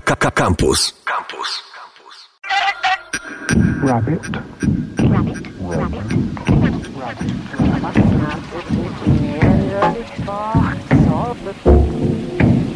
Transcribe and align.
Campus. 0.00 0.92
Campus. 1.04 1.62
Rabbit. 3.82 4.22
Rabbit. 5.00 6.08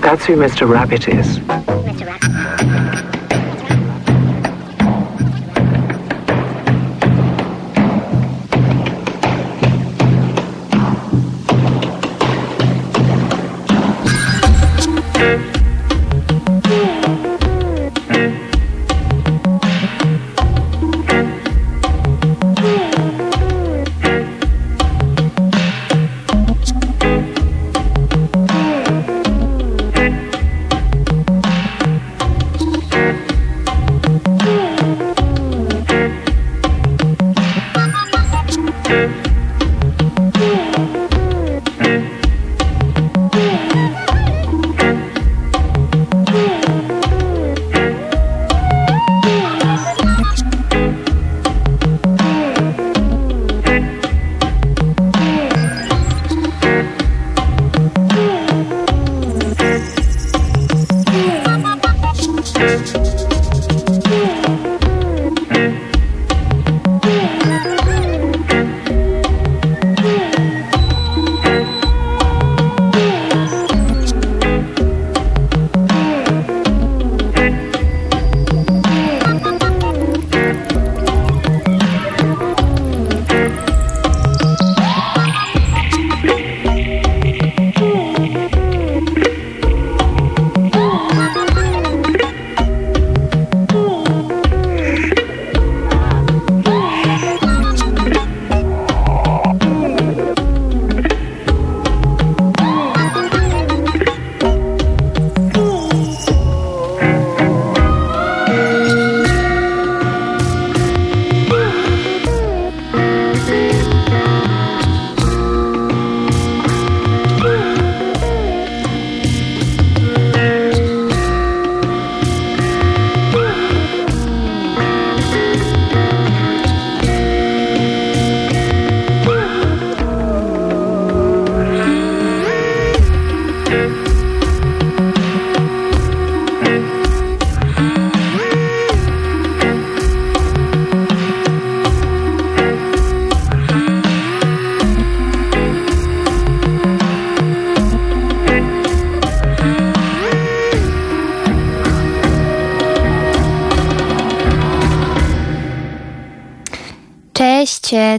That's 0.01 0.25
who 0.27 0.37
Mr. 0.37 0.69
Rabbit 0.69 1.09
is. 1.09 1.39
Mr. 1.39 2.07
Rabbit. 2.07 2.82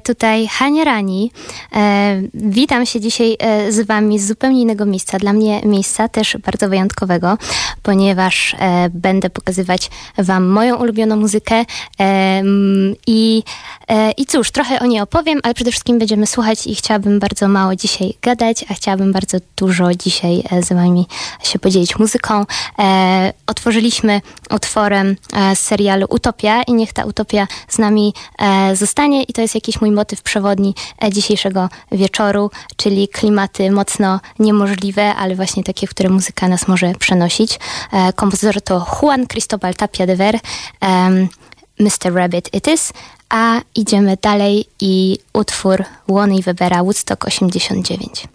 Tutaj 0.02 0.48
Hania 0.48 0.84
Rani. 0.84 1.32
E, 1.76 2.22
witam 2.34 2.86
się 2.86 3.00
dzisiaj 3.00 3.38
e, 3.40 3.72
z 3.72 3.88
Wami 3.88 4.20
z 4.20 4.28
zupełnie 4.28 4.62
innego 4.62 4.86
miejsca. 4.86 5.20
Dla 5.20 5.34
mnie 5.34 5.62
miejsca 5.66 6.08
też 6.08 6.38
bardzo 6.46 6.70
wyjątkowego, 6.70 7.38
ponieważ 7.84 8.56
e, 8.60 8.90
będę 8.90 9.30
pokazywać 9.30 9.90
Wam 10.18 10.48
moją 10.48 10.76
ulubioną 10.76 11.16
muzykę 11.16 11.66
i, 13.08 13.44
i 14.18 14.26
cóż, 14.26 14.52
trochę 14.52 14.80
o 14.80 14.86
niej 14.86 15.02
opowiem, 15.02 15.40
ale 15.44 15.54
przede 15.54 15.72
wszystkim 15.72 16.00
będziemy 16.00 16.28
słuchać 16.28 16.68
i 16.68 16.76
chciałabym 16.76 17.20
bardzo 17.20 17.48
mało 17.48 17.76
dzisiaj 17.76 18.14
gadać, 18.22 18.66
a 18.70 18.74
chciałabym 18.74 19.12
bardzo 19.12 19.38
dużo 19.56 19.96
dzisiaj 19.96 20.44
z 20.62 20.74
Wami 20.74 21.06
się 21.44 21.60
podzielić 21.60 22.00
muzyką. 22.00 22.46
otworzyliśmy 23.48 24.22
utworem 24.56 25.16
z 25.56 25.60
serialu 25.60 26.06
Utopia 26.10 26.64
i 26.64 26.74
niech 26.74 26.94
ta 26.94 27.06
utopia 27.06 27.48
z 27.68 27.78
nami 27.78 28.14
zostanie 28.74 29.24
i 29.24 29.34
to 29.34 29.42
jest 29.42 29.56
jakiś 29.56 29.82
mój 29.82 29.92
motyw 29.92 30.22
przewodni 30.22 30.76
dzisiejszego 31.12 31.63
wieczoru, 31.92 32.52
czyli 32.78 33.08
klimaty 33.08 33.72
mocno 33.72 34.20
niemożliwe, 34.40 35.16
ale 35.16 35.36
właśnie 35.36 35.64
takie, 35.64 35.88
w 35.88 35.90
które 35.90 36.10
muzyka 36.10 36.48
nas 36.48 36.68
może 36.68 36.94
przenosić. 37.00 37.60
E, 37.92 38.14
kompozytor 38.14 38.62
to 38.62 38.86
Juan 39.02 39.28
Cristobal 39.28 39.76
Tapia 39.76 40.06
de 40.06 40.16
Ver, 40.16 40.40
Mr. 41.80 42.14
Rabbit 42.14 42.54
It 42.54 42.68
Is, 42.68 42.94
a 43.30 43.62
idziemy 43.76 44.18
dalej 44.22 44.66
i 44.80 45.18
utwór 45.34 45.84
Łony 46.08 46.42
Webera 46.42 46.84
Woodstock 46.84 47.26
89. 47.26 48.28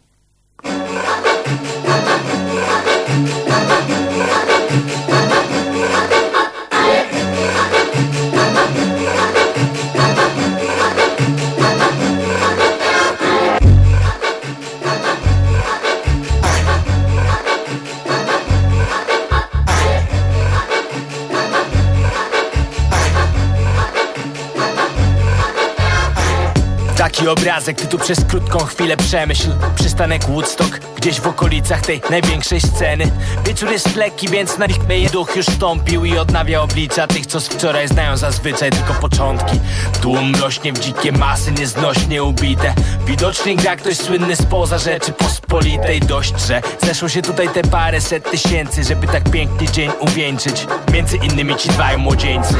Taki 27.09 27.29
obrazek, 27.29 27.81
ty 27.81 27.87
tu 27.87 27.99
przez 27.99 28.25
krótką 28.25 28.59
chwilę 28.59 28.97
przemyśl. 28.97 29.49
Przystanek 29.75 30.25
Woodstock, 30.25 30.79
gdzieś 30.97 31.21
w 31.21 31.27
okolicach 31.27 31.81
tej 31.81 32.03
największej 32.11 32.61
sceny. 32.61 33.11
Wieczór 33.47 33.71
jest 33.71 33.97
lekki, 33.97 34.29
więc 34.29 34.59
na 34.59 34.67
nich 34.67 35.11
duch. 35.13 35.37
Już 35.37 35.47
stąpił 35.47 36.05
I 36.05 36.19
odnawia 36.19 36.63
oblicza 36.63 37.07
tych, 37.07 37.27
co 37.27 37.41
z 37.41 37.49
wczoraj 37.49 37.89
znają 37.89 38.17
zazwyczaj 38.17 38.71
tylko 38.71 38.95
początki. 38.95 39.61
Tłum 40.03 40.35
rośnie 40.35 40.73
w 40.73 40.79
dzikie 40.79 41.13
masy, 41.13 41.53
nieznośnie 41.53 42.23
ubite. 42.23 42.75
Widocznie 43.07 43.57
gra 43.57 43.77
ktoś 43.77 43.97
słynny 43.97 44.37
spoza 44.37 44.79
rzeczy 44.79 45.13
pospolitej. 45.13 46.01
Dość, 46.01 46.35
że 46.47 46.63
zeszło 46.83 47.09
się 47.09 47.23
tutaj 47.23 47.49
te 47.49 47.63
parę 47.63 48.01
set 48.01 48.31
tysięcy 48.31 48.85
Żeby 48.85 49.07
tak 49.07 49.31
pięknie 49.31 49.69
dzień 49.71 49.91
uwieńczyć. 50.01 50.67
Między 50.93 51.17
innymi 51.17 51.57
ci 51.57 51.69
dwaj 51.69 51.99
młodzieńcy 51.99 52.55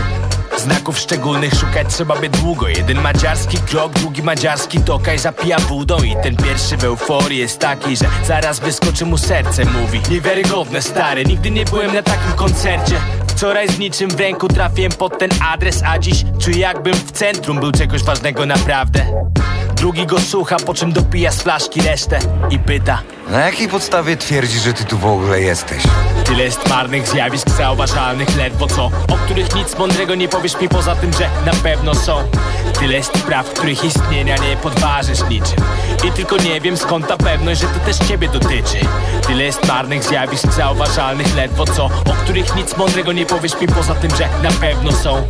Znaków 0.57 0.99
szczególnych 0.99 1.55
szukać 1.55 1.87
trzeba 1.89 2.17
by 2.17 2.29
długo. 2.29 2.69
Jeden 2.69 3.01
madziarski 3.01 3.59
krok, 3.59 3.93
drugi 3.93 4.23
madziarski 4.23 4.81
tokaj 4.81 5.19
zapija 5.19 5.61
budą. 5.61 5.99
I 6.03 6.17
ten 6.23 6.37
pierwszy 6.37 6.77
w 6.77 6.85
euforii 6.85 7.39
jest 7.39 7.59
taki, 7.59 7.97
że 7.97 8.05
zaraz 8.27 8.61
wyskoczy 8.61 9.07
mu 9.07 9.19
serce 9.19 9.65
Mówi, 9.65 10.01
niewiarygodne 10.11 10.83
stary, 10.83 11.25
nigdy 11.25 11.51
nie 11.51 11.65
byłem 11.65 11.95
na 11.95 12.03
takim 12.03 12.33
koncercie. 12.37 12.95
Wczoraj 13.29 13.69
z 13.69 13.79
niczym 13.79 14.11
w 14.11 14.21
ręku 14.21 14.49
trafiłem 14.49 14.93
pod 14.93 15.19
ten 15.19 15.31
adres 15.53 15.83
A 15.87 15.99
dziś 15.99 16.25
czuję 16.39 16.59
jakbym 16.59 16.95
w 16.95 17.13
centrum 17.13 17.61
był 17.61 17.73
czegoś 17.73 18.03
ważnego 18.03 18.47
naprawdę. 18.47 19.07
Drugi 19.75 20.07
go 20.07 20.21
słucha, 20.21 20.57
po 20.57 20.75
czym 20.75 20.93
dopija 20.93 21.33
z 21.33 21.43
flaszki 21.43 21.81
resztę 21.83 22.19
I 22.51 22.59
pyta. 22.59 23.03
Na 23.31 23.41
jakiej 23.41 23.69
podstawie 23.69 24.17
twierdzisz, 24.17 24.63
że 24.63 24.73
ty 24.73 24.85
tu 24.85 24.99
w 24.99 25.07
ogóle 25.07 25.41
jesteś? 25.41 25.83
Tyle 26.25 26.45
jest 26.45 26.69
marnych 26.69 27.09
zjawisk 27.09 27.51
zauważalnych 27.51 28.37
ledwo 28.37 28.67
co 28.67 28.85
O 28.85 29.17
których 29.25 29.55
nic 29.55 29.79
mądrego 29.79 30.15
nie 30.15 30.29
powiesz 30.39 30.61
mi 30.61 30.69
poza 30.69 30.97
tym, 30.97 31.13
że 31.13 31.31
na 31.47 31.53
pewno 31.53 31.95
są. 31.95 32.23
Tyle 32.81 32.95
jest 32.95 33.19
spraw, 33.19 33.47
których 33.51 33.85
istnienia 33.85 34.37
nie 34.37 34.57
podważysz 34.57 35.29
niczym. 35.31 35.57
I 36.09 36.13
tylko 36.13 36.37
nie 36.37 36.61
wiem 36.61 36.77
skąd 36.77 37.09
ta 37.09 37.17
pewność, 37.17 37.61
że 37.61 37.67
to 37.67 37.81
też 37.81 38.09
ciebie 38.09 38.29
dotyczy. 38.29 38.79
Tyle 39.27 39.45
jest 39.45 39.69
marnych 39.69 40.05
zjawisk 40.05 40.53
zauważalnych 40.53 41.37
ledwo 41.37 41.65
co 41.67 41.85
O 41.85 42.13
których 42.23 42.57
nic 42.57 42.77
mądrego 42.77 43.13
nie 43.13 43.27
powiesz 43.27 43.61
mi 43.61 43.69
poza 43.69 43.95
tym, 43.95 44.11
że 44.11 44.29
na 44.43 44.51
pewno 44.51 44.93
są. 44.93 45.27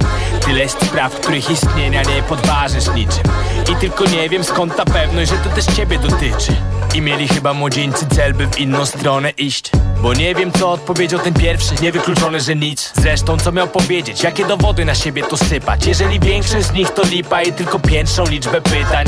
Tyle 0.47 0.61
jest 0.61 0.87
spraw, 0.87 1.15
których 1.21 1.51
istnienia 1.51 2.03
nie 2.03 2.23
podważysz 2.23 2.95
niczym. 2.95 3.25
I 3.73 3.77
tylko 3.77 4.05
nie 4.05 4.29
wiem 4.29 4.45
skąd 4.45 4.77
ta 4.77 4.85
pewność, 4.85 5.31
że 5.31 5.37
to 5.37 5.51
też 5.51 5.65
ciebie 5.65 5.99
dotyczy. 5.99 6.53
I 6.95 7.01
mieli 7.01 7.29
chyba 7.29 7.55
młodzieńcy 7.55 8.07
cel, 8.07 8.35
by 8.35 8.47
w 8.47 8.59
inną 8.59 8.87
stronę 8.87 9.31
iść 9.31 9.71
Bo 10.03 10.15
nie 10.15 10.35
wiem 10.35 10.53
co 10.53 10.71
odpowiedział 10.71 11.21
ten 11.21 11.35
pierwszy, 11.35 11.75
niewykluczone, 11.83 12.41
że 12.41 12.57
nic. 12.57 12.93
Zresztą 12.97 13.39
co 13.39 13.53
miał 13.53 13.69
powiedzieć, 13.69 14.23
jakie 14.23 14.47
dowody 14.47 14.85
na 14.85 14.95
siebie 14.95 15.23
to 15.23 15.37
sypać? 15.37 15.87
Jeżeli 15.87 16.21
większość 16.21 16.67
z 16.67 16.73
nich 16.73 16.91
to 16.91 17.03
lipa 17.07 17.43
i 17.43 17.53
tylko 17.53 17.79
piętrzą 17.79 18.25
liczbę 18.27 18.61
pytań 18.61 19.07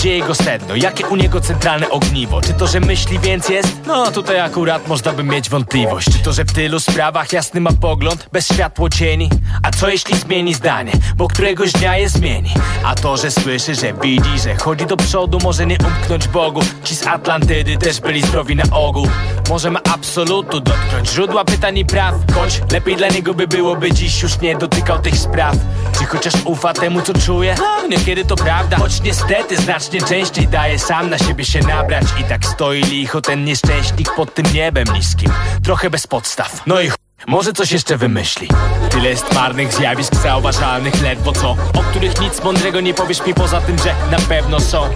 gdzie 0.00 0.16
jego 0.16 0.34
sedno? 0.34 0.76
Jakie 0.76 1.06
u 1.06 1.16
niego 1.16 1.40
centralne 1.40 1.90
ogniwo? 1.90 2.40
Czy 2.40 2.54
to, 2.54 2.66
że 2.66 2.80
myśli 2.80 3.18
więc 3.18 3.48
jest? 3.48 3.80
No 3.86 4.10
tutaj 4.10 4.40
akurat 4.40 4.88
można 4.88 5.12
by 5.12 5.24
mieć 5.24 5.50
wątpliwość 5.50 6.06
Czy 6.12 6.18
to, 6.18 6.32
że 6.32 6.44
w 6.44 6.52
tylu 6.52 6.80
sprawach 6.80 7.32
jasny 7.32 7.60
ma 7.60 7.70
pogląd, 7.80 8.28
bez 8.32 8.48
światło 8.52 8.88
cieni? 8.88 9.30
A 9.62 9.70
co 9.70 9.88
jeśli 9.88 10.18
zmieni 10.18 10.54
zdanie? 10.54 10.92
Bo 11.16 11.28
któregoś 11.28 11.72
dnia 11.72 11.96
je 11.96 12.08
zmieni 12.08 12.50
A 12.84 12.94
to, 12.94 13.16
że 13.16 13.30
słyszy, 13.30 13.74
że 13.74 13.92
widzi, 13.92 14.38
że 14.44 14.56
chodzi 14.56 14.86
do 14.86 14.96
przodu 14.96 15.38
Może 15.42 15.66
nie 15.66 15.76
umknąć 15.86 16.28
Bogu 16.28 16.60
Ci 16.84 16.96
z 16.96 17.06
Atlantydy 17.06 17.76
też 17.76 18.00
byli 18.00 18.22
zdrowi 18.22 18.56
na 18.56 18.64
ogół 18.72 19.08
Możemy 19.48 19.78
absolutu 19.94 20.60
dotknąć 20.60 21.10
źródła 21.10 21.44
pytań 21.44 21.78
i 21.78 21.84
praw 21.84 22.14
Choć 22.34 22.60
lepiej 22.72 22.96
dla 22.96 23.08
niego 23.08 23.34
by 23.34 23.48
było, 23.48 23.76
by 23.76 23.92
dziś 23.92 24.22
już 24.22 24.40
nie 24.40 24.56
dotykał 24.56 24.98
tych 24.98 25.18
spraw 25.18 25.56
Czy 25.98 26.04
chociaż 26.04 26.34
ufa 26.44 26.72
temu, 26.72 27.02
co 27.02 27.14
czuje? 27.14 27.54
No, 27.58 27.88
niekiedy 27.88 28.24
to 28.24 28.36
prawda 28.36 28.76
Choć 28.76 29.00
niestety 29.02 29.56
znacznie 29.56 29.89
częściej 29.98 30.48
daje 30.48 30.78
sam 30.78 31.10
na 31.10 31.18
siebie 31.18 31.44
się 31.44 31.60
nabrać 31.60 32.06
I 32.20 32.24
tak 32.24 32.44
stoi 32.44 32.82
licho 32.82 33.20
ten 33.20 33.44
nieszczęśnik 33.44 34.14
pod 34.14 34.34
tym 34.34 34.46
niebem 34.54 34.84
niskim 34.94 35.32
Trochę 35.64 35.90
bez 35.90 36.06
podstaw 36.06 36.66
No 36.66 36.80
i. 36.80 36.90
Może 37.26 37.52
coś 37.52 37.72
jeszcze 37.72 37.96
wymyśli. 37.96 38.48
Tyle 38.90 39.08
jest 39.08 39.34
marnych 39.34 39.72
zjawisk 39.72 40.14
zauważalnych 40.14 41.02
ledwo 41.02 41.32
co 41.32 41.50
O 41.50 41.82
których 41.90 42.20
nic 42.20 42.44
mądrego 42.44 42.80
nie 42.80 42.94
powiesz 42.94 43.26
mi 43.26 43.34
poza 43.34 43.60
tym, 43.60 43.78
że 43.78 43.94
na 44.10 44.18
pewno 44.18 44.60
są. 44.60 44.90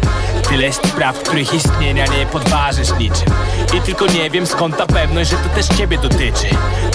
Tyle 0.48 0.62
jest 0.62 0.88
spraw, 0.88 1.18
których 1.18 1.54
istnienia 1.54 2.04
nie 2.06 2.26
podważysz 2.26 2.98
niczym. 2.98 3.28
I 3.76 3.80
tylko 3.80 4.06
nie 4.06 4.30
wiem 4.30 4.46
skąd 4.46 4.76
ta 4.76 4.86
pewność, 4.86 5.30
że 5.30 5.36
to 5.36 5.48
też 5.48 5.66
ciebie 5.66 5.98
dotyczy. 5.98 6.46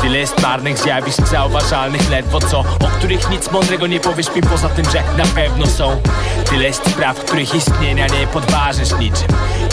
Tyle 0.01 0.17
jest 0.17 0.41
marnych 0.41 0.77
zjawisk 0.77 1.27
zauważalnych 1.27 2.09
ledwo 2.09 2.39
co 2.39 2.59
O 2.59 2.87
których 2.97 3.29
nic 3.29 3.51
mądrego 3.51 3.87
nie 3.87 3.99
powiesz 3.99 4.35
mi 4.35 4.41
poza 4.41 4.69
tym, 4.69 4.85
że 4.85 5.03
na 5.17 5.25
pewno 5.25 5.67
są. 5.67 6.01
Tyle 6.49 6.63
jest 6.63 6.89
spraw, 6.89 7.19
których 7.19 7.55
istnienia 7.55 8.07
nie 8.07 8.27
podważysz 8.27 8.91
niczym. 8.99 9.27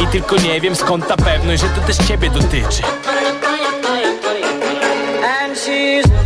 I 0.04 0.06
tylko 0.06 0.36
nie 0.36 0.60
wiem 0.60 0.76
skąd 0.76 1.08
ta 1.08 1.16
pewność, 1.16 1.62
że 1.62 1.68
to 1.68 1.80
też 1.80 1.96
ciebie 1.96 2.30
dotyczy 2.30 2.82
season 5.56 6.25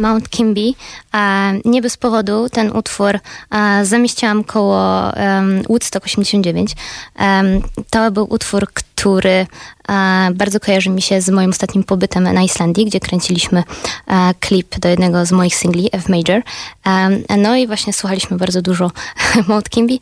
Mount 0.00 0.28
Kimby. 0.28 0.72
Nie 1.64 1.82
bez 1.82 1.96
powodu 1.96 2.48
ten 2.48 2.76
utwór 2.76 3.18
zamieściłam 3.82 4.44
koło 4.44 5.12
Woodstock 5.68 6.06
89. 6.06 6.74
Um, 7.20 7.62
to 7.90 8.10
był 8.10 8.26
utwór, 8.30 8.66
który 8.72 9.46
bardzo 10.34 10.60
kojarzy 10.60 10.90
mi 10.90 11.02
się 11.02 11.20
z 11.20 11.28
moim 11.28 11.50
ostatnim 11.50 11.84
pobytem 11.84 12.24
na 12.24 12.42
Islandii, 12.42 12.86
gdzie 12.86 13.00
kręciliśmy 13.00 13.62
klip 14.40 14.78
do 14.78 14.88
jednego 14.88 15.26
z 15.26 15.32
moich 15.32 15.54
singli, 15.54 15.88
F 15.92 16.08
Major. 16.08 16.42
No 17.38 17.56
i 17.56 17.66
właśnie 17.66 17.92
słuchaliśmy 17.92 18.36
bardzo 18.36 18.62
dużo 18.62 18.90
Mount 19.48 19.68
Kimby. 19.68 19.98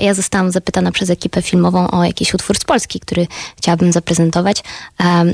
Ja 0.00 0.14
zostałam 0.14 0.50
zapytana 0.50 0.92
przez 0.92 1.10
ekipę 1.10 1.42
filmową 1.42 1.90
o 1.90 2.04
jakiś 2.04 2.34
utwór 2.34 2.58
z 2.58 2.64
Polski, 2.64 3.00
który 3.00 3.26
chciałabym 3.56 3.92
zaprezentować. 3.92 4.62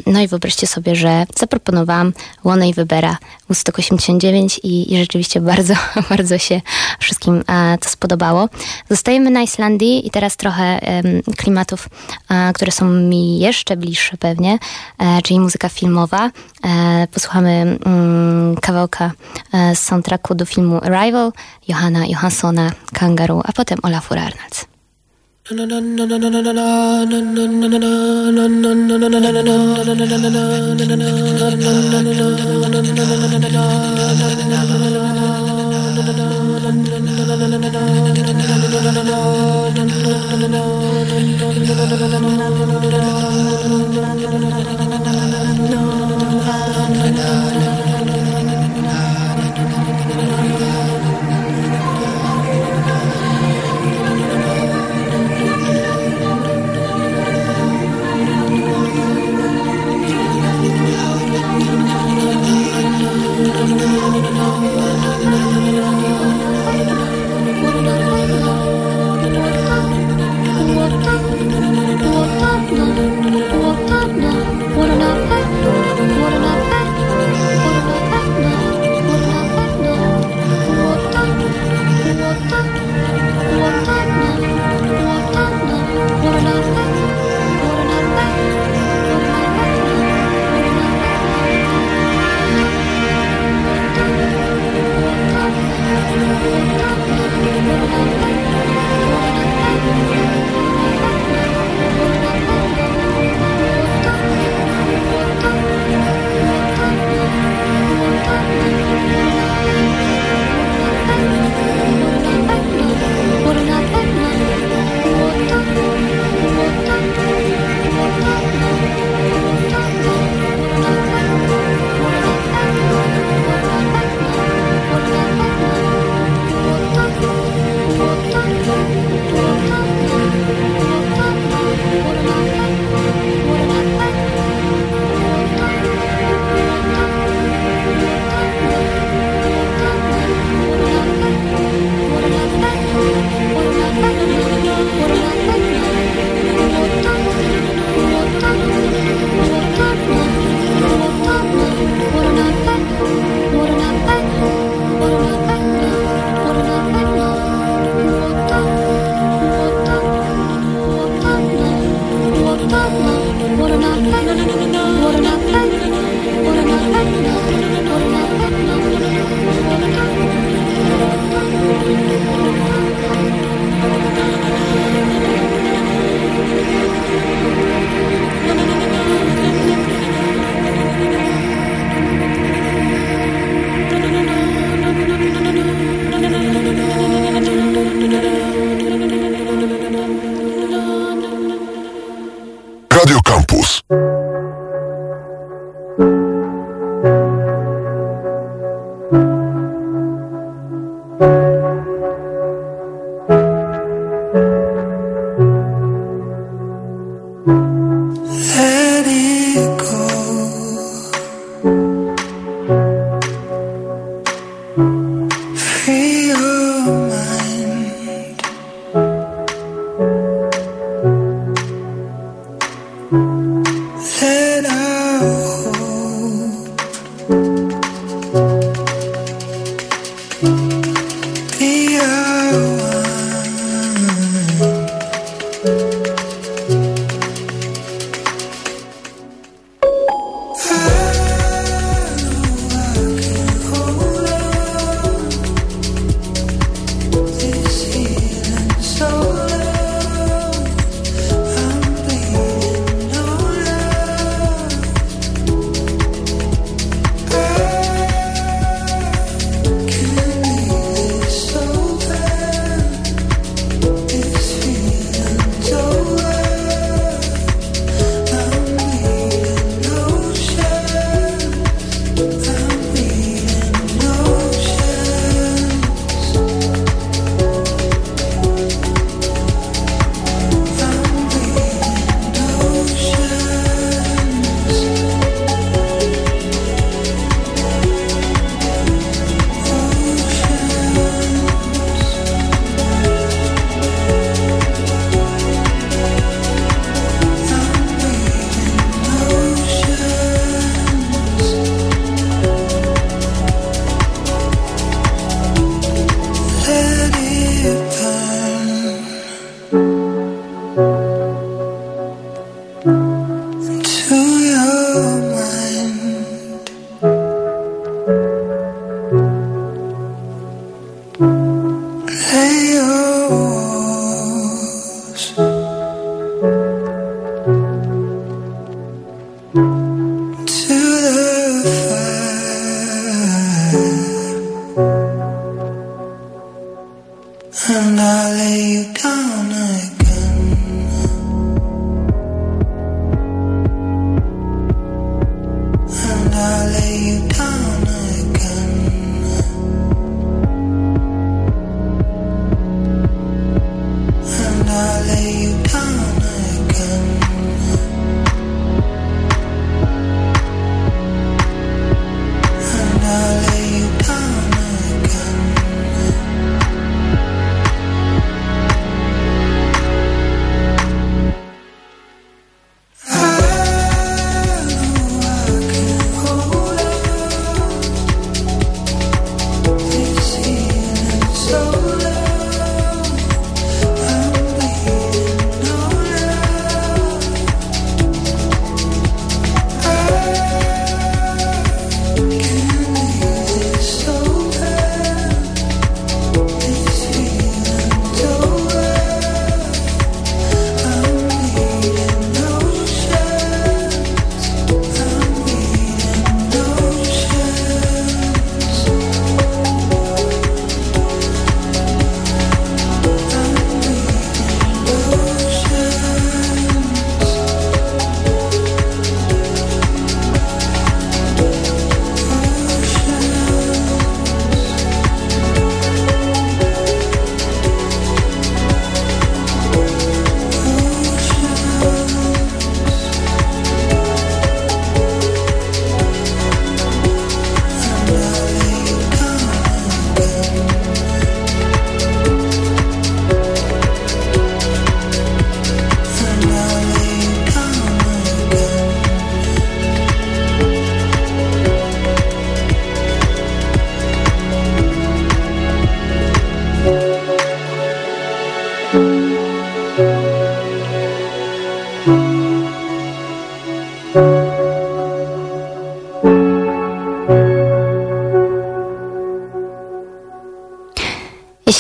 No 0.06 0.21
i 0.21 0.28
wyobraźcie 0.28 0.66
sobie, 0.66 0.97
że 0.97 1.26
zaproponowałam 1.38 2.12
Łona 2.45 2.66
i 2.66 2.75
Webera 2.75 3.18
Woodstock 3.49 3.78
89 3.78 4.61
i, 4.62 4.95
i 4.95 4.99
rzeczywiście 4.99 5.40
bardzo, 5.40 5.75
bardzo 6.11 6.38
się 6.38 6.61
wszystkim 6.99 7.42
to 7.80 7.90
spodobało. 7.90 8.49
Zostajemy 8.90 9.30
na 9.30 9.42
Islandii 9.42 10.06
i 10.06 10.11
teraz 10.11 10.37
trochę 10.37 10.80
klimatów, 11.37 11.88
które 12.54 12.73
są 12.73 12.85
mi 12.90 13.38
jeszcze 13.38 13.76
bliższe 13.76 14.16
pewnie, 14.16 14.59
e, 14.99 15.23
czyli 15.23 15.40
muzyka 15.40 15.68
filmowa. 15.68 16.30
E, 16.64 17.06
posłuchamy 17.12 17.78
mm, 17.85 18.56
kawałka 18.56 19.12
e, 19.52 19.76
z 19.76 19.78
soundtracku 19.78 20.35
do 20.35 20.47
filmu 20.47 20.65
filmu 20.66 20.80
Arrival, 20.82 21.32
Johanna 21.68 22.06
Johanssona, 22.06 22.75
Kangaroo, 22.92 23.40
a 23.44 23.52
potem 23.52 23.78
Olafur 23.82 24.18
Arnalds. 24.18 24.66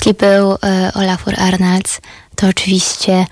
Jeśli 0.06 0.26
był 0.26 0.52
e, 0.52 0.90
Olafur 0.94 1.34
Arnalds, 1.40 2.00
to 2.36 2.46
oczywiście 2.46 3.26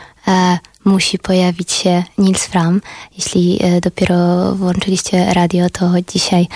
musi 0.94 1.18
pojawić 1.18 1.72
się 1.72 2.02
Nils 2.18 2.44
Fram. 2.44 2.80
Jeśli 3.16 3.58
e, 3.62 3.80
dopiero 3.80 4.52
włączyliście 4.54 5.34
radio, 5.34 5.70
to 5.70 5.90
dzisiaj 6.12 6.46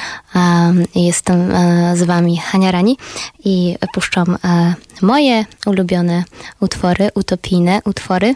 jestem 0.94 1.51
e, 1.51 1.96
z 1.96 2.03
wami 2.03 2.37
Hania 2.37 2.70
Rani 2.70 2.96
i 3.44 3.77
puszczam 3.92 4.37
e, 4.44 4.74
moje 5.03 5.44
ulubione 5.66 6.24
utwory, 6.61 7.11
utopijne 7.14 7.81
utwory. 7.85 8.35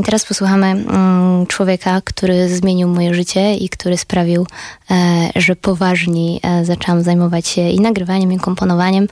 I 0.00 0.02
teraz 0.02 0.24
posłuchamy 0.24 0.66
mm, 0.66 1.46
człowieka, 1.46 2.00
który 2.04 2.48
zmienił 2.48 2.88
moje 2.88 3.14
życie 3.14 3.54
i 3.54 3.68
który 3.68 3.96
sprawił, 3.96 4.46
że 5.36 5.56
poważniej 5.56 6.40
zaczęłam 6.62 7.02
zajmować 7.02 7.46
się 7.48 7.70
i 7.70 7.80
nagrywaniem, 7.80 8.32
i 8.32 8.38
komponowaniem 8.38 9.08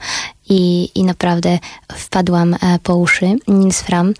i, 0.49 0.89
i 0.95 1.03
naprawdę 1.03 1.59
wpadłam 1.93 2.55
po 2.83 2.95
uszy. 2.95 3.35
Nils 3.47 3.81
Fram. 3.81 4.13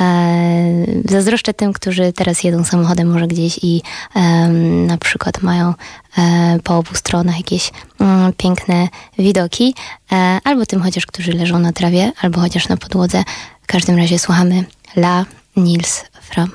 E, 0.00 0.86
zazdroszczę 1.04 1.54
tym, 1.54 1.72
którzy 1.72 2.12
teraz 2.12 2.44
jedą 2.44 2.64
samochodem 2.64 3.10
może 3.12 3.26
gdzieś 3.26 3.58
i 3.62 3.82
na 4.86 4.98
przykład 4.98 5.42
mają 5.42 5.74
e, 6.18 6.58
po 6.64 6.76
obu 6.76 6.94
stronach 6.94 7.36
jakieś 7.36 7.72
mm, 8.00 8.32
piękne 8.32 8.88
widoki, 9.18 9.74
e, 10.12 10.38
albo 10.44 10.66
tym 10.66 10.82
chociaż, 10.82 11.06
którzy 11.06 11.32
leżą 11.32 11.58
na 11.58 11.72
trawie, 11.72 12.12
albo 12.20 12.40
chociaż 12.40 12.68
na 12.68 12.76
podłodze. 12.76 13.22
W 13.62 13.66
każdym 13.66 13.96
razie 13.96 14.18
słuchamy 14.18 14.64
La 14.96 15.24
Nils 15.56 16.04
Fram. 16.20 16.50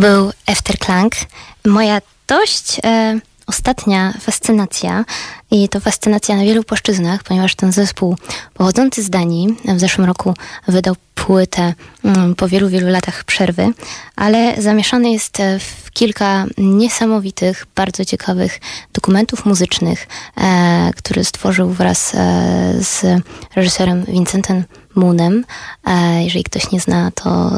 Był 0.00 0.32
Efterklang. 0.46 1.12
Moja 1.66 2.00
dość 2.26 2.80
e, 2.84 3.20
ostatnia 3.46 4.14
fascynacja 4.20 5.04
i 5.50 5.68
to 5.68 5.80
fascynacja 5.80 6.36
na 6.36 6.44
wielu 6.44 6.64
płaszczyznach, 6.64 7.22
ponieważ 7.22 7.54
ten 7.54 7.72
zespół 7.72 8.16
pochodzący 8.54 9.02
z 9.02 9.10
Danii 9.10 9.56
w 9.64 9.80
zeszłym 9.80 10.06
roku 10.06 10.34
wydał 10.68 10.96
płytę 11.14 11.74
mm, 12.04 12.34
po 12.34 12.48
wielu, 12.48 12.68
wielu 12.68 12.88
latach 12.88 13.24
przerwy, 13.24 13.72
ale 14.16 14.62
zamieszany 14.62 15.12
jest 15.12 15.38
w 15.60 15.90
kilka 15.90 16.46
niesamowitych, 16.58 17.66
bardzo 17.74 18.04
ciekawych 18.04 18.60
dokumentów 18.92 19.44
muzycznych, 19.46 20.06
e, 20.36 20.90
które 20.96 21.24
stworzył 21.24 21.70
wraz 21.70 22.14
e, 22.14 22.18
z 22.80 23.22
reżyserem 23.56 24.04
Vincentem 24.04 24.64
Moonem. 24.94 25.44
E, 25.86 26.24
jeżeli 26.24 26.44
ktoś 26.44 26.70
nie 26.70 26.80
zna, 26.80 27.10
to 27.10 27.50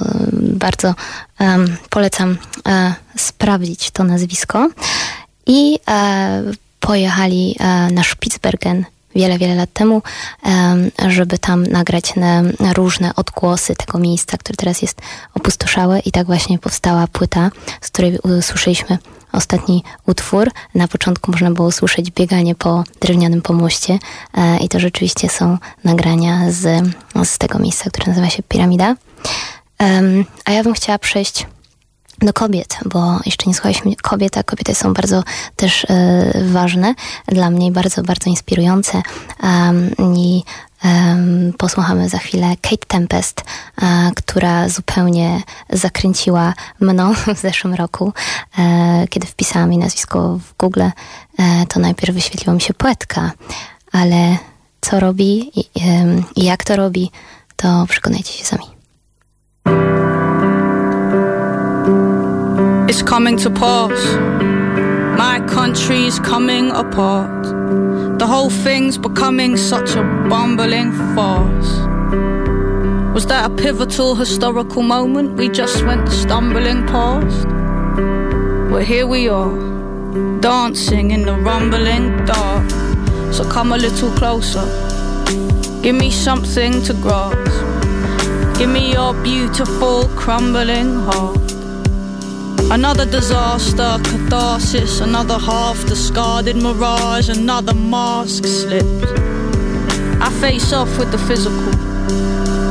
bardzo 0.42 0.94
polecam 1.90 2.36
e, 2.68 2.94
sprawdzić 3.16 3.90
to 3.90 4.04
nazwisko. 4.04 4.68
I 5.46 5.78
e, 5.88 6.42
pojechali 6.80 7.56
na 7.92 8.04
Spitsbergen 8.04 8.84
wiele, 9.14 9.38
wiele 9.38 9.54
lat 9.54 9.72
temu, 9.72 10.02
żeby 11.08 11.38
tam 11.38 11.66
nagrać 11.66 12.14
na 12.16 12.72
różne 12.72 13.14
odgłosy 13.14 13.74
tego 13.74 13.98
miejsca, 13.98 14.36
które 14.36 14.56
teraz 14.56 14.82
jest 14.82 15.00
opustoszałe 15.34 16.00
i 16.00 16.12
tak 16.12 16.26
właśnie 16.26 16.58
powstała 16.58 17.06
płyta, 17.06 17.50
z 17.80 17.90
której 17.90 18.18
usłyszeliśmy 18.18 18.98
ostatni 19.32 19.82
utwór. 20.06 20.50
Na 20.74 20.88
początku 20.88 21.32
można 21.32 21.50
było 21.50 21.68
usłyszeć 21.68 22.10
bieganie 22.10 22.54
po 22.54 22.84
drewnianym 23.00 23.42
pomoście 23.42 23.98
i 24.60 24.68
to 24.68 24.80
rzeczywiście 24.80 25.28
są 25.28 25.58
nagrania 25.84 26.52
z, 26.52 26.88
z 27.24 27.38
tego 27.38 27.58
miejsca, 27.58 27.90
które 27.90 28.06
nazywa 28.06 28.30
się 28.30 28.42
Piramida. 28.42 28.96
A 30.44 30.52
ja 30.52 30.62
bym 30.64 30.74
chciała 30.74 30.98
przejść 30.98 31.46
do 32.18 32.32
kobiet, 32.32 32.78
bo 32.84 33.20
jeszcze 33.26 33.46
nie 33.46 33.54
słuchaliśmy 33.54 33.96
kobiet, 33.96 34.38
a 34.38 34.42
kobiety 34.42 34.74
są 34.74 34.94
bardzo 34.94 35.22
też 35.56 35.84
e, 35.84 36.32
ważne 36.44 36.94
dla 37.26 37.50
mnie, 37.50 37.72
bardzo, 37.72 38.02
bardzo 38.02 38.30
inspirujące 38.30 39.02
i 40.16 40.42
posłuchamy 41.58 42.08
za 42.08 42.18
chwilę 42.18 42.54
Kate 42.60 42.86
Tempest, 42.86 43.44
e, 43.82 44.10
która 44.16 44.68
zupełnie 44.68 45.42
zakręciła 45.70 46.54
mną 46.80 47.14
w 47.34 47.38
zeszłym 47.38 47.74
roku. 47.74 48.12
E, 48.58 49.06
kiedy 49.08 49.26
wpisałam 49.26 49.72
jej 49.72 49.80
nazwisko 49.80 50.38
w 50.38 50.56
Google, 50.58 50.82
to 51.68 51.80
najpierw 51.80 52.14
wyświetliła 52.14 52.54
mi 52.54 52.60
się 52.60 52.74
poetka, 52.74 53.32
ale 53.92 54.36
co 54.80 55.00
robi 55.00 55.60
i, 55.60 55.70
jak 56.36 56.64
to 56.64 56.76
robi, 56.76 57.10
to 57.56 57.86
przekonajcie 57.88 58.32
się 58.32 58.44
sami. 58.44 58.64
It's 62.88 63.02
coming 63.02 63.38
to 63.42 63.50
pass. 63.50 63.92
My 65.16 65.40
country's 65.46 66.18
coming 66.18 66.70
apart. 66.70 67.46
The 68.22 68.28
whole 68.28 68.50
thing's 68.50 68.98
becoming 68.98 69.56
such 69.56 69.96
a 69.96 70.02
bumbling 70.30 70.92
farce. 71.12 71.72
Was 73.12 73.26
that 73.26 73.50
a 73.50 73.52
pivotal 73.52 74.14
historical 74.14 74.82
moment 74.84 75.32
we 75.32 75.48
just 75.48 75.84
went 75.84 76.08
stumbling 76.08 76.86
past? 76.86 77.48
Well, 78.70 78.78
here 78.78 79.08
we 79.08 79.28
are, 79.28 79.50
dancing 80.38 81.10
in 81.10 81.24
the 81.24 81.34
rumbling 81.34 82.24
dark. 82.24 82.70
So 83.32 83.42
come 83.50 83.72
a 83.72 83.76
little 83.76 84.12
closer. 84.12 84.66
Give 85.82 85.96
me 85.96 86.12
something 86.12 86.80
to 86.84 86.94
grasp. 86.94 87.50
Give 88.56 88.70
me 88.70 88.92
your 88.92 89.14
beautiful, 89.24 90.04
crumbling 90.14 90.94
heart. 90.94 91.51
Another 92.72 93.04
disaster, 93.04 93.98
catharsis, 94.02 95.00
another 95.00 95.38
half 95.38 95.76
discarded 95.84 96.56
mirage, 96.56 97.28
another 97.28 97.74
mask 97.74 98.46
slipped. 98.46 99.12
I 100.22 100.30
face 100.40 100.72
off 100.72 100.88
with 100.98 101.12
the 101.12 101.18
physical, 101.18 101.76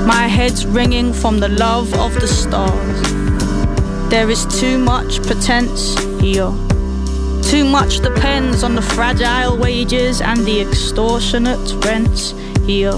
my 0.07 0.27
head's 0.27 0.65
ringing 0.65 1.13
from 1.13 1.39
the 1.39 1.49
love 1.49 1.93
of 1.93 2.15
the 2.15 2.27
stars. 2.27 3.01
There 4.09 4.31
is 4.31 4.47
too 4.59 4.79
much 4.79 5.21
pretense 5.21 5.93
here. 6.19 6.51
Too 7.43 7.63
much 7.63 7.99
depends 7.99 8.63
on 8.63 8.73
the 8.73 8.81
fragile 8.81 9.55
wages 9.55 10.19
and 10.19 10.39
the 10.47 10.61
extortionate 10.61 11.85
rents 11.85 12.31
here. 12.65 12.97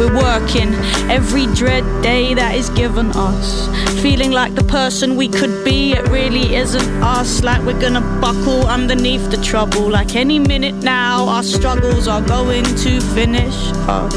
We're 0.00 0.16
working 0.16 0.72
every 1.10 1.44
dread 1.48 1.84
day 2.02 2.32
that 2.32 2.54
is 2.54 2.70
given 2.70 3.10
us. 3.14 3.68
Feeling 4.00 4.30
like 4.30 4.54
the 4.54 4.64
person 4.64 5.14
we 5.14 5.28
could 5.28 5.62
be, 5.62 5.92
it 5.92 6.08
really 6.08 6.54
isn't 6.54 7.02
us. 7.02 7.42
Like 7.42 7.62
we're 7.66 7.78
gonna 7.78 8.00
buckle 8.18 8.66
underneath 8.66 9.30
the 9.30 9.36
trouble. 9.42 9.90
Like 9.90 10.16
any 10.16 10.38
minute 10.38 10.76
now, 10.76 11.28
our 11.28 11.42
struggles 11.42 12.08
are 12.08 12.22
going 12.22 12.64
to 12.64 13.00
finish 13.12 13.54
us. 13.88 14.16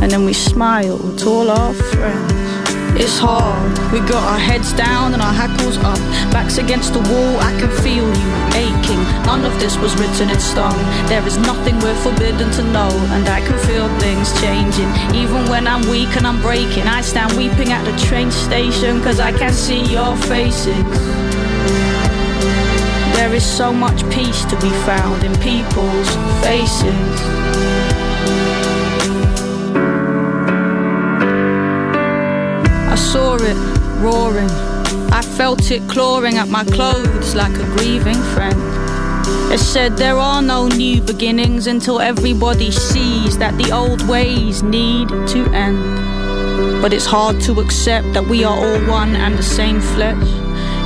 And 0.00 0.10
then 0.10 0.24
we 0.24 0.32
smile 0.32 0.98
to 1.18 1.28
all 1.28 1.50
our 1.50 1.74
friends. 1.74 2.46
It's 2.98 3.18
hard. 3.18 3.76
We 3.92 4.00
got 4.00 4.24
our 4.24 4.38
heads 4.38 4.72
down 4.72 5.12
and 5.12 5.20
our 5.20 5.32
hackles 5.32 5.76
up. 5.84 6.00
Backs 6.32 6.56
against 6.56 6.94
the 6.94 7.00
wall, 7.00 7.36
I 7.44 7.52
can 7.60 7.68
feel 7.84 8.08
you 8.08 8.32
aching. 8.56 9.02
None 9.28 9.44
of 9.44 9.52
this 9.60 9.76
was 9.76 9.92
written 10.00 10.30
in 10.30 10.40
stone. 10.40 10.80
There 11.04 11.20
is 11.26 11.36
nothing 11.36 11.78
we're 11.80 12.00
forbidden 12.00 12.50
to 12.52 12.62
know, 12.72 12.88
and 13.12 13.28
I 13.28 13.44
can 13.44 13.58
feel 13.68 13.85
when 15.56 15.66
I'm 15.66 15.88
weak 15.88 16.14
and 16.18 16.26
I'm 16.26 16.38
breaking, 16.42 16.86
I 16.86 17.00
stand 17.00 17.32
weeping 17.32 17.72
at 17.72 17.82
the 17.82 17.96
train 18.06 18.30
station, 18.30 19.00
cause 19.00 19.18
I 19.18 19.32
can 19.32 19.54
see 19.54 19.82
your 19.90 20.14
faces. 20.28 20.84
There 23.16 23.32
is 23.32 23.42
so 23.42 23.72
much 23.72 23.98
peace 24.10 24.44
to 24.44 24.56
be 24.60 24.68
found 24.84 25.24
in 25.24 25.32
people's 25.36 26.10
faces. 26.44 27.08
I 32.92 32.96
saw 32.96 33.36
it 33.36 33.56
roaring. 34.04 34.50
I 35.10 35.22
felt 35.22 35.70
it 35.70 35.88
clawing 35.88 36.36
at 36.36 36.48
my 36.48 36.64
clothes 36.64 37.34
like 37.34 37.56
a 37.56 37.64
grieving 37.78 38.22
friend. 38.34 38.75
It 39.52 39.58
said 39.58 39.96
there 39.96 40.18
are 40.18 40.40
no 40.40 40.68
new 40.68 41.00
beginnings 41.00 41.66
until 41.66 42.00
everybody 42.00 42.70
sees 42.70 43.38
that 43.38 43.56
the 43.58 43.72
old 43.72 44.06
ways 44.08 44.62
need 44.62 45.08
to 45.08 45.46
end. 45.52 46.80
But 46.80 46.92
it's 46.92 47.06
hard 47.06 47.40
to 47.42 47.60
accept 47.60 48.12
that 48.12 48.26
we 48.26 48.44
are 48.44 48.56
all 48.56 48.80
one 48.86 49.16
and 49.16 49.36
the 49.36 49.42
same 49.42 49.80
flesh. 49.80 50.28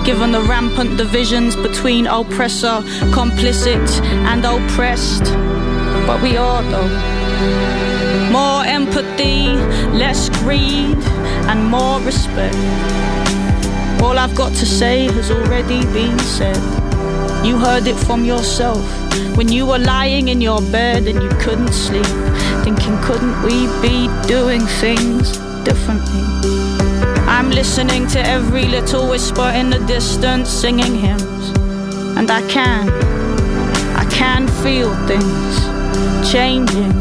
Given 0.07 0.33
the 0.33 0.41
rampant 0.41 0.97
divisions 0.97 1.55
between 1.55 2.07
oppressor, 2.07 2.81
complicit, 3.13 3.89
and 4.31 4.45
oppressed. 4.45 5.25
But 6.07 6.23
we 6.23 6.39
are 6.39 6.63
though. 6.63 8.31
More 8.33 8.65
empathy, 8.65 9.49
less 9.99 10.31
greed 10.41 10.97
and 11.51 11.67
more 11.67 12.01
respect. 12.01 12.57
All 14.03 14.19
I've 14.19 14.35
got 14.35 14.53
to 14.55 14.65
say 14.65 15.05
has 15.13 15.31
already 15.31 15.83
been 15.93 16.19
said. 16.21 16.90
You 17.43 17.57
heard 17.57 17.87
it 17.87 17.97
from 17.97 18.25
yourself 18.25 18.85
when 19.37 19.51
you 19.51 19.65
were 19.65 19.79
lying 19.79 20.29
in 20.29 20.41
your 20.43 20.61
bed 20.61 21.07
and 21.07 21.23
you 21.23 21.31
couldn't 21.41 21.73
sleep, 21.73 22.05
thinking, 22.65 22.99
couldn't 23.01 23.43
we 23.43 23.67
be 23.81 24.09
doing 24.29 24.61
things 24.83 25.39
differently? 25.65 26.23
I'm 27.27 27.51
listening 27.51 28.07
to 28.09 28.21
every 28.21 28.67
little 28.67 29.09
whisper 29.09 29.51
in 29.55 29.71
the 29.71 29.79
distance, 29.87 30.51
singing 30.51 30.95
hymns, 30.95 31.49
and 32.19 32.31
I 32.31 32.47
can, 32.49 32.91
I 33.97 34.05
can 34.11 34.47
feel 34.63 34.95
things 35.07 36.31
changing. 36.31 36.93